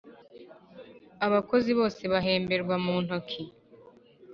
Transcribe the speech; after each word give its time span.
abakozi 1.25 1.71
bose 1.79 2.01
bahemberwa 2.11 2.75
mu 2.85 2.95
ntoki. 3.03 3.43